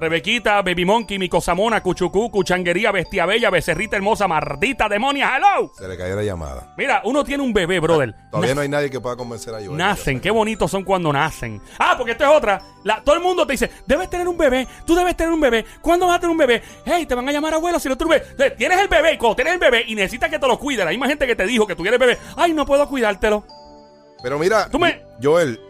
Rebequita, 0.00 0.62
Baby 0.62 0.84
Monkey, 0.84 1.18
mi 1.18 1.28
cosamona, 1.28 1.82
Cuchucú, 1.82 2.30
Cuchanguería, 2.30 2.92
Bestia 2.92 3.26
Bella, 3.26 3.50
Becerrita 3.50 3.96
Hermosa, 3.96 4.28
Mardita 4.28 4.88
Demonia, 4.88 5.36
hello. 5.36 5.72
Se 5.76 5.88
le 5.88 5.96
cayó 5.96 6.14
la 6.14 6.22
llamada. 6.22 6.72
Mira, 6.76 7.00
uno 7.04 7.24
tiene 7.24 7.42
un 7.42 7.52
bebé, 7.52 7.80
brother. 7.80 8.14
Todavía 8.30 8.54
no 8.54 8.60
hay 8.60 8.68
nadie 8.68 8.90
que 8.90 9.00
pueda 9.00 9.16
convencer 9.16 9.54
a 9.54 9.58
Joel. 9.58 9.76
Nacen, 9.76 10.20
qué 10.20 10.30
bonitos 10.30 10.70
son 10.70 10.84
cuando 10.84 11.12
nacen. 11.12 11.60
Ah, 11.78 11.94
porque 11.96 12.12
esto 12.12 12.24
es 12.24 12.30
otra. 12.30 12.62
La- 12.84 13.02
todo 13.02 13.16
el 13.16 13.22
mundo 13.22 13.44
te 13.46 13.52
dice, 13.54 13.70
debes 13.86 14.08
tener 14.08 14.28
un 14.28 14.38
bebé, 14.38 14.68
tú 14.86 14.94
debes 14.94 15.16
tener 15.16 15.32
un 15.32 15.40
bebé. 15.40 15.64
¿Cuándo 15.82 16.06
vas 16.06 16.16
a 16.18 16.20
tener 16.20 16.30
un 16.30 16.38
bebé? 16.38 16.62
Hey, 16.84 17.04
te 17.04 17.14
van 17.16 17.28
a 17.28 17.32
llamar 17.32 17.54
abuelo 17.54 17.80
si 17.80 17.88
no 17.88 17.96
tienes 17.96 18.22
bebé. 18.36 18.50
Tienes 18.52 18.78
el 18.78 18.88
bebé 18.88 19.14
y 19.14 19.18
cuando 19.18 19.34
tienes 19.36 19.54
el 19.54 19.58
bebé 19.58 19.84
y 19.86 19.94
necesitas 19.96 20.30
que 20.30 20.38
te 20.38 20.46
lo 20.46 20.58
cuide, 20.58 20.84
la 20.84 20.90
misma 20.90 21.08
gente 21.08 21.26
que 21.26 21.34
te 21.34 21.44
dijo 21.44 21.66
que 21.66 21.74
tú 21.74 21.82
quieres 21.82 21.98
bebé, 21.98 22.18
ay, 22.36 22.52
no 22.52 22.64
puedo 22.64 22.88
cuidártelo. 22.88 23.44
Pero 24.22 24.38
mira, 24.38 24.68
Tú 24.70 24.78
me- 24.78 25.02
Joel, 25.22 25.60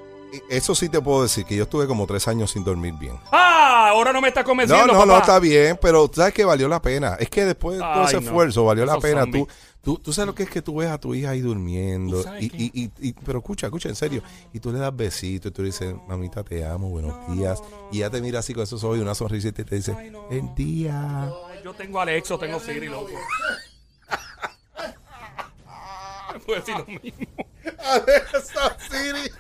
eso 0.51 0.75
sí 0.75 0.89
te 0.89 1.01
puedo 1.01 1.23
decir, 1.23 1.45
que 1.45 1.57
yo 1.57 1.65
estuve 1.65 1.87
como 1.87 2.07
tres 2.07 2.27
años 2.29 2.51
sin 2.51 2.65
dormir 2.65 2.95
bien. 2.99 3.19
Ah, 3.33 3.89
ahora 3.91 4.13
no 4.13 4.21
me 4.21 4.29
estás 4.29 4.45
No, 4.45 4.49
convenciendo, 4.49 4.87
no, 4.93 5.07
no, 5.07 5.13
papá. 5.15 5.19
está 5.21 5.39
bien, 5.39 5.79
pero 5.81 6.11
sabes 6.13 6.35
que 6.35 6.45
valió 6.45 6.69
la 6.69 6.81
pena. 6.83 7.17
Es 7.19 7.29
que 7.31 7.45
después 7.45 7.77
de 7.79 7.83
todo 7.83 7.93
Ay, 8.01 8.07
ese 8.07 8.15
no. 8.17 8.21
esfuerzo, 8.23 8.65
valió 8.65 8.85
la 8.85 8.93
Esos 8.93 9.03
pena. 9.03 9.21
zombies. 9.23 9.47
Tú, 9.47 9.95
tú, 9.97 9.99
tú 10.03 10.13
sabes 10.13 10.27
lo 10.27 10.35
que 10.35 10.43
es 10.43 10.51
que 10.51 10.61
tú 10.63 10.77
ves 10.77 10.89
a 10.91 10.99
tu 10.99 11.15
hija 11.15 11.31
ahí 11.31 11.41
durmiendo. 11.41 12.19
¿Tú 12.19 12.23
sabes 12.25 12.43
Y, 12.43 12.47
y, 12.47 12.71
y, 12.85 12.91
y- 13.09 13.13
pero 13.13 13.39
escucha, 13.39 13.67
escucha, 13.69 13.89
en 13.89 13.97
serio. 13.97 14.23
Y 14.53 14.61
tú 14.61 14.71
le 14.73 14.79
das 14.79 14.95
besitos 14.95 15.51
y 15.51 15.55
tú 15.55 15.63
le 15.63 15.67
dices, 15.67 15.95
mamita, 16.07 16.43
te 16.45 16.65
amo, 16.67 16.89
buenos 16.89 17.15
días. 17.37 17.63
Y 17.93 17.99
ella 17.99 18.11
te 18.11 18.21
mira 18.21 18.41
así 18.41 18.53
con 18.55 18.65
esos 18.65 18.83
ojos 18.85 18.99
y 18.99 19.01
una 19.01 19.15
sonrisita 19.15 19.63
y 19.63 19.65
te 19.65 19.77
dice, 19.77 19.95
el 20.31 20.55
día. 20.55 21.23
Ay, 21.25 21.61
Yo 21.65 21.73
tengo 21.75 22.01
Alexo, 22.01 22.39
tengo 22.39 22.59
Siri, 22.61 22.89
loco. 22.89 23.09
Puedo 26.47 26.61
decir 26.61 26.75
lo 26.77 26.87
mismo. 26.87 27.27
Esa 28.35 28.77
Siri. 28.91 29.31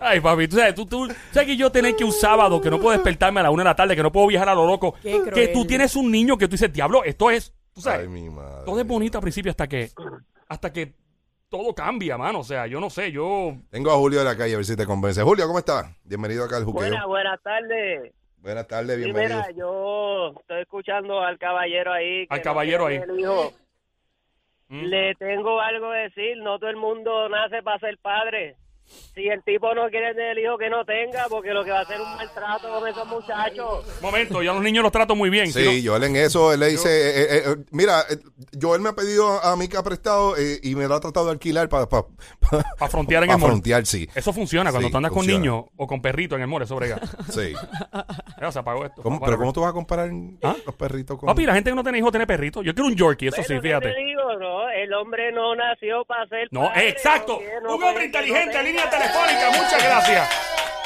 Ay, 0.00 0.18
acá. 0.18 0.22
Papi, 0.30 0.48
tú 0.48 0.56
sabes, 0.56 0.74
tú, 0.74 0.86
tú 0.86 1.06
sabes 1.30 1.46
que 1.48 1.56
yo 1.56 1.70
tener 1.70 1.94
que 1.96 2.04
un 2.04 2.12
sábado 2.12 2.60
que 2.60 2.70
no 2.70 2.80
puedo 2.80 2.92
despertarme 2.96 3.40
a 3.40 3.44
la 3.44 3.50
una 3.50 3.62
de 3.62 3.68
la 3.70 3.76
tarde, 3.76 3.94
que 3.96 4.02
no 4.02 4.10
puedo 4.12 4.26
viajar 4.26 4.48
a 4.48 4.54
lo 4.54 4.66
loco. 4.66 4.94
Qué 5.02 5.12
Que 5.22 5.30
cruel. 5.30 5.52
tú 5.52 5.64
tienes 5.66 5.94
un 5.96 6.10
niño 6.10 6.36
que 6.36 6.46
tú 6.48 6.52
dices, 6.52 6.72
diablo, 6.72 7.04
esto 7.04 7.30
es, 7.30 7.52
tú 7.72 7.80
sabes, 7.80 8.00
Ay, 8.02 8.08
mi 8.08 8.28
madre. 8.28 8.64
todo 8.64 8.80
es 8.80 8.86
bonito 8.86 9.18
al 9.18 9.22
principio 9.22 9.50
hasta 9.50 9.68
que, 9.68 9.90
hasta 10.48 10.72
que 10.72 10.94
todo 11.48 11.74
cambia, 11.74 12.16
mano. 12.18 12.40
O 12.40 12.44
sea, 12.44 12.66
yo 12.66 12.80
no 12.80 12.88
sé, 12.90 13.12
yo. 13.12 13.54
Tengo 13.70 13.90
a 13.92 13.96
Julio 13.96 14.18
de 14.20 14.24
la 14.24 14.36
calle 14.36 14.54
a 14.54 14.56
ver 14.56 14.64
si 14.66 14.74
te 14.76 14.86
convence. 14.86 15.22
Julio, 15.22 15.46
¿cómo 15.46 15.58
estás? 15.58 15.86
Bienvenido 16.04 16.44
acá 16.44 16.56
al 16.56 16.64
juqueo. 16.64 16.80
Buenas, 16.80 17.06
buenas 17.06 17.40
tardes. 17.42 18.12
Buenas 18.38 18.66
tardes, 18.66 18.96
Sí, 18.96 19.04
bienvenido. 19.04 19.36
mira, 19.38 19.50
yo 19.56 20.32
estoy 20.40 20.62
escuchando 20.62 21.20
al 21.20 21.38
caballero 21.38 21.92
ahí. 21.92 22.26
que 22.26 22.34
Al 22.34 22.38
no 22.38 22.42
caballero 22.42 22.86
ahí. 22.86 23.00
hijo. 23.18 23.52
Mm. 24.72 24.84
Le 24.86 25.14
tengo 25.16 25.60
algo 25.60 25.90
que 25.90 25.98
decir. 25.98 26.38
No 26.38 26.58
todo 26.58 26.70
el 26.70 26.76
mundo 26.76 27.28
nace 27.28 27.62
para 27.62 27.78
ser 27.78 27.98
padre. 27.98 28.56
Si 29.14 29.28
el 29.28 29.42
tipo 29.42 29.74
no 29.74 29.88
quiere 29.90 30.14
tener 30.14 30.38
hijo, 30.38 30.56
que 30.58 30.68
no 30.70 30.84
tenga, 30.84 31.26
porque 31.28 31.50
lo 31.50 31.64
que 31.64 31.70
va 31.70 31.80
a 31.80 31.82
hacer 31.82 32.00
un 32.00 32.14
maltrato 32.16 32.68
con 32.78 32.88
esos 32.88 33.06
muchachos. 33.06 34.00
Momento, 34.00 34.42
yo 34.42 34.50
a 34.50 34.54
los 34.54 34.62
niños 34.62 34.82
los 34.82 34.92
trato 34.92 35.14
muy 35.14 35.30
bien. 35.30 35.46
Sí, 35.52 35.64
Si 35.64 35.82
no- 35.84 35.90
Joel 35.92 36.04
en 36.04 36.16
eso, 36.16 36.52
él 36.52 36.60
le 36.60 36.68
dice, 36.68 36.88
eh, 36.88 37.22
eh, 37.22 37.42
eh, 37.46 37.56
mira, 37.70 38.00
eh, 38.10 38.16
Joel 38.60 38.80
me 38.80 38.90
ha 38.90 38.94
pedido 38.94 39.42
a 39.42 39.56
mí 39.56 39.68
que 39.68 39.76
ha 39.76 39.82
prestado 39.82 40.36
eh, 40.36 40.58
y 40.62 40.74
me 40.74 40.86
lo 40.88 40.94
ha 40.94 41.00
tratado 41.00 41.26
de 41.26 41.32
alquilar 41.32 41.68
para 41.68 41.88
pa, 41.88 42.04
Pa' 42.78 42.88
frontear 42.88 43.24
en 43.24 43.30
el 43.30 43.38
mall. 43.38 43.50
frontear, 43.50 43.86
sí. 43.86 44.08
Eso 44.14 44.32
funciona 44.32 44.70
cuando 44.70 44.88
Sí, 44.88 44.92
tú 44.92 44.96
andas 44.98 45.12
con 45.12 45.26
niños 45.26 45.64
o 45.76 45.86
con 45.86 46.00
perritos 46.02 46.36
en 46.36 46.42
el 46.42 46.48
mall, 46.48 46.62
eso 46.62 46.76
brega. 46.76 46.98
Sí. 47.32 47.54
Ya 48.40 48.52
se 48.52 48.58
apagó 48.58 48.84
esto. 48.84 49.02
¿Cómo- 49.02 49.20
pero 49.20 49.38
¿cómo 49.38 49.52
tú 49.52 49.60
vas 49.60 49.70
a 49.70 49.72
comparar 49.72 50.10
¿Ah? 50.42 50.56
los 50.66 50.74
perritos 50.74 51.18
con...? 51.18 51.26
Papi, 51.28 51.46
la 51.46 51.54
gente 51.54 51.70
que 51.70 51.76
no 51.76 51.82
tiene 51.82 51.98
hijos 51.98 52.10
tiene 52.10 52.26
perritos. 52.26 52.64
Yo 52.64 52.74
quiero 52.74 52.88
un 52.88 52.94
Yorkie, 52.96 53.28
eso 53.28 53.36
sí, 53.42 53.54
Bueno, 53.54 53.62
¿qué 53.62 53.68
fíjate. 53.68 53.88
te 53.92 54.04
digo, 54.04 54.22
no? 54.38 54.68
El 54.70 54.92
hombre 54.94 55.32
no 55.32 55.54
nació 55.54 56.04
para 56.04 56.26
ser 56.28 56.48
No, 56.50 56.62
padre, 56.68 56.88
exacto. 56.88 57.32
no 57.34 57.38
quiere- 57.38 57.60
no 57.62 57.76
Un 57.76 57.82
hombre 57.84 58.04
inteligente. 58.06 58.50
Línea 58.72 58.88
telefónica, 58.88 59.50
muchas 59.50 59.84
gracias. 59.84 60.28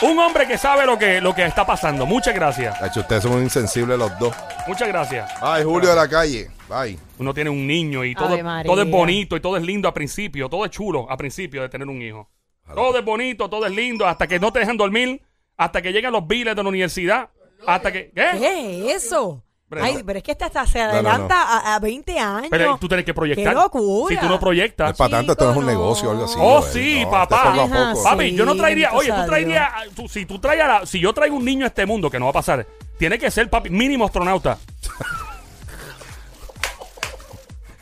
Un 0.02 0.18
hombre 0.18 0.46
que 0.46 0.58
sabe 0.58 0.84
lo 0.84 0.98
que, 0.98 1.20
lo 1.20 1.34
que 1.34 1.46
está 1.46 1.64
pasando, 1.64 2.04
muchas 2.04 2.34
gracias. 2.34 2.78
Tacho, 2.78 3.00
ustedes 3.00 3.22
son 3.22 3.32
muy 3.32 3.42
insensibles 3.42 3.96
los 3.98 4.18
dos. 4.18 4.34
Muchas 4.66 4.88
gracias. 4.88 5.32
Ay, 5.40 5.62
Julio 5.62 5.88
de 5.90 5.96
la 5.96 6.08
calle. 6.08 6.50
Bye. 6.68 6.98
Uno 7.18 7.32
tiene 7.32 7.48
un 7.48 7.66
niño 7.66 8.04
y 8.04 8.14
todo, 8.14 8.34
Ave 8.34 8.42
María. 8.42 8.70
todo 8.70 8.82
es 8.82 8.90
bonito 8.90 9.36
y 9.36 9.40
todo 9.40 9.56
es 9.56 9.62
lindo 9.62 9.88
a 9.88 9.94
principio, 9.94 10.48
todo 10.48 10.64
es 10.64 10.70
chulo 10.72 11.10
a 11.10 11.16
principio 11.16 11.62
de 11.62 11.68
tener 11.68 11.88
un 11.88 12.02
hijo. 12.02 12.28
Todo 12.74 12.98
es 12.98 13.04
bonito, 13.04 13.48
todo 13.48 13.64
es 13.64 13.72
lindo, 13.72 14.06
hasta 14.06 14.26
que 14.26 14.40
no 14.40 14.52
te 14.52 14.58
dejan 14.58 14.76
dormir, 14.76 15.22
hasta 15.56 15.80
que 15.80 15.92
llegan 15.92 16.12
los 16.12 16.26
biles 16.26 16.56
de 16.56 16.62
la 16.62 16.68
universidad, 16.68 17.30
hasta 17.64 17.92
que... 17.92 18.10
¿Qué? 18.10 18.26
¿Qué 18.38 18.90
es 18.90 19.04
eso? 19.04 19.44
Pero 19.68 19.82
Ay, 19.82 20.00
pero 20.06 20.18
es 20.18 20.22
que 20.22 20.30
esta 20.30 20.46
hasta 20.46 20.64
se 20.64 20.78
no, 20.78 20.84
no. 20.86 20.90
adelanta 20.92 21.42
A, 21.42 21.74
a 21.74 21.78
20 21.80 22.18
años. 22.20 22.46
Pero 22.50 22.78
tú 22.78 22.86
tienes 22.86 23.04
que 23.04 23.12
proyectar. 23.12 23.52
¡Qué 23.52 23.60
locura! 23.60 24.14
Si 24.14 24.20
tú 24.20 24.28
no 24.28 24.38
proyectas... 24.38 24.92
es 24.92 24.96
para 24.96 25.10
tanto, 25.10 25.32
esto 25.32 25.44
no 25.46 25.50
es 25.50 25.56
un 25.56 25.66
negocio 25.66 26.08
o 26.08 26.12
algo 26.12 26.24
así. 26.26 26.34
Oh, 26.40 26.62
sí, 26.62 27.00
No, 27.04 27.10
papá. 27.10 27.52
Ajá, 27.64 27.94
sí. 27.96 28.00
Papi, 28.04 28.32
yo 28.36 28.44
no 28.44 28.54
traería, 28.56 28.92
oye, 28.92 29.10
tú 29.12 29.26
traerías, 29.26 29.68
tú- 29.96 30.08
si 30.08 30.24
tú 30.24 30.38
traías, 30.38 30.68
la- 30.68 30.86
si 30.86 31.00
yo 31.00 31.12
traigo 31.12 31.34
un 31.36 31.44
niño 31.44 31.64
a 31.64 31.68
este 31.68 31.84
mundo, 31.84 32.08
que 32.10 32.18
no 32.20 32.26
va 32.26 32.30
a 32.30 32.34
pasar, 32.34 32.64
tiene 32.96 33.18
que 33.18 33.28
ser, 33.28 33.50
papi, 33.50 33.70
mínimo 33.70 34.04
astronauta. 34.04 34.56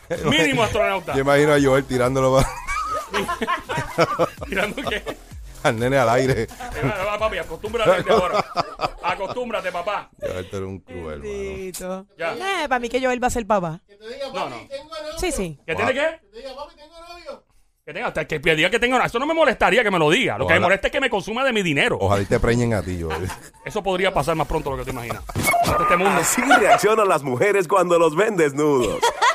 mínimo 0.25 0.63
astronauta. 0.63 1.13
Yo 1.13 1.21
imagino 1.21 1.53
a 1.53 1.61
Joel 1.61 1.83
tirándolo 1.85 2.37
pa- 2.37 2.49
Mirando 4.47 4.75
que, 4.89 5.03
al 5.65 5.79
nene 5.79 5.97
al 5.97 6.09
aire. 6.09 6.47
Papi, 7.19 7.37
acostúmbrate 7.37 8.11
ahora. 8.11 8.45
Acostúmbrate, 9.03 9.71
papá. 9.71 10.09
Joel, 10.19 10.49
tú 10.49 10.57
eres 10.57 10.69
un 10.69 10.79
cruel. 10.79 11.71
Ya. 12.17 12.33
Eh, 12.33 12.69
para 12.69 12.79
mí 12.79 12.89
que 12.89 13.01
Joel 13.01 13.21
va 13.21 13.27
a 13.27 13.31
ser 13.31 13.45
papá. 13.47 13.81
No, 14.33 14.49
no. 14.49 14.55
Sí, 15.17 15.31
sí. 15.31 15.59
¿Qué 15.65 15.75
tiene 15.75 15.93
que? 15.93 16.19
Que 17.85 17.93
tenga, 17.93 18.11
que, 18.11 18.41
que 18.41 18.55
diga 18.55 18.71
que 18.71 18.79
tenga 18.79 19.05
Eso 19.05 19.19
no 19.19 19.27
me 19.27 19.35
molestaría 19.35 19.83
que 19.83 19.91
me 19.91 19.99
lo 19.99 20.09
diga. 20.09 20.39
Lo 20.39 20.47
que 20.47 20.55
me 20.55 20.59
molesta 20.59 20.87
es 20.87 20.91
que 20.91 20.99
me 20.99 21.09
consuma 21.09 21.43
de 21.43 21.53
mi 21.53 21.61
dinero. 21.61 21.97
Ojalá 22.01 22.23
y 22.23 22.25
te 22.25 22.39
preñen 22.39 22.73
a 22.73 22.81
ti, 22.81 22.99
Joel. 22.99 23.29
Eso 23.65 23.83
podría 23.83 24.11
pasar 24.11 24.35
más 24.35 24.47
pronto 24.47 24.71
de 24.71 24.77
lo 24.77 24.83
que 24.83 24.91
te 24.91 24.95
imaginas. 24.95 25.21
Este 25.81 25.95
mundo. 25.95 26.19
Así 26.19 26.41
reaccionan 26.41 27.07
las 27.07 27.21
mujeres 27.21 27.67
cuando 27.67 27.99
los 27.99 28.15
ven 28.15 28.37
desnudos. 28.37 28.99